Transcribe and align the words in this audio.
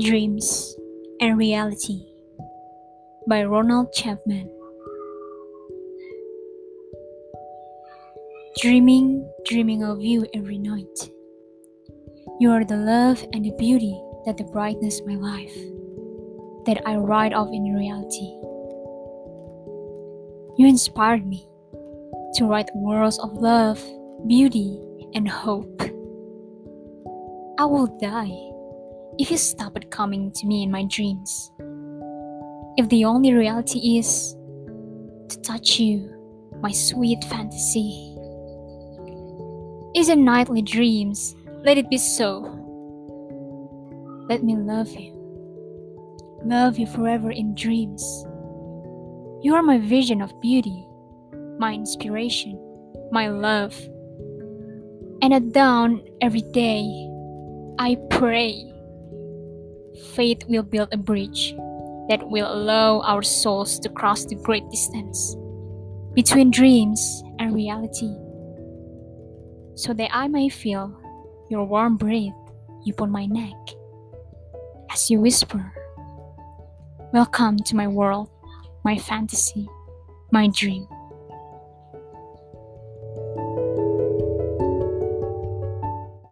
Dreams 0.00 0.74
and 1.20 1.36
Reality 1.36 2.00
by 3.28 3.44
Ronald 3.44 3.92
Chapman. 3.92 4.48
Dreaming, 8.62 9.30
dreaming 9.44 9.82
of 9.84 10.00
you 10.00 10.26
every 10.32 10.56
night. 10.56 11.10
You 12.40 12.52
are 12.52 12.64
the 12.64 12.78
love 12.78 13.22
and 13.34 13.44
the 13.44 13.52
beauty 13.58 14.00
that 14.24 14.38
the 14.38 14.44
brightness 14.44 15.02
my 15.04 15.16
life, 15.16 15.54
that 16.64 16.80
I 16.86 16.96
write 16.96 17.34
of 17.34 17.48
in 17.52 17.74
reality. 17.74 18.32
You 20.56 20.68
inspired 20.68 21.26
me 21.26 21.46
to 22.36 22.46
write 22.46 22.74
worlds 22.74 23.18
of 23.18 23.34
love, 23.34 23.78
beauty, 24.26 24.80
and 25.12 25.28
hope. 25.28 25.82
I 27.58 27.66
will 27.66 27.94
die 28.00 28.51
if 29.18 29.30
you 29.30 29.36
stop 29.36 29.76
at 29.76 29.90
coming 29.90 30.32
to 30.32 30.46
me 30.46 30.62
in 30.62 30.70
my 30.70 30.84
dreams. 30.84 31.52
If 32.76 32.88
the 32.88 33.04
only 33.04 33.34
reality 33.34 33.98
is 33.98 34.34
to 35.28 35.40
touch 35.42 35.78
you, 35.78 36.10
my 36.60 36.72
sweet 36.72 37.22
fantasy. 37.24 38.16
Is 39.94 40.08
it 40.08 40.16
nightly 40.16 40.62
dreams? 40.62 41.36
Let 41.64 41.76
it 41.76 41.90
be 41.90 41.98
so. 41.98 42.40
Let 44.28 44.42
me 44.42 44.56
love 44.56 44.88
you. 44.88 45.12
Love 46.44 46.78
you 46.78 46.86
forever 46.86 47.30
in 47.30 47.54
dreams. 47.54 48.02
You 49.42 49.54
are 49.54 49.62
my 49.62 49.78
vision 49.78 50.22
of 50.22 50.40
beauty, 50.40 50.86
my 51.58 51.74
inspiration, 51.74 52.58
my 53.12 53.28
love. 53.28 53.78
And 55.20 55.34
at 55.34 55.52
dawn 55.52 56.02
every 56.22 56.42
day, 56.52 57.08
I 57.78 57.96
pray 58.10 58.71
faith 60.14 60.44
will 60.48 60.62
build 60.62 60.88
a 60.92 60.96
bridge 60.96 61.54
that 62.08 62.28
will 62.28 62.52
allow 62.52 63.00
our 63.00 63.22
souls 63.22 63.78
to 63.80 63.88
cross 63.88 64.24
the 64.24 64.34
great 64.36 64.68
distance 64.70 65.36
between 66.14 66.50
dreams 66.50 67.22
and 67.38 67.54
reality, 67.54 68.12
so 69.74 69.94
that 69.94 70.10
I 70.12 70.28
may 70.28 70.48
feel 70.48 70.92
your 71.48 71.64
warm 71.64 71.96
breath 71.96 72.32
upon 72.88 73.10
my 73.10 73.26
neck 73.26 73.56
as 74.92 75.10
you 75.10 75.20
whisper, 75.20 75.72
Welcome 77.12 77.58
to 77.58 77.76
my 77.76 77.88
world, 77.88 78.30
my 78.84 78.96
fantasy, 78.96 79.68
my 80.30 80.48
dream. 80.48 80.86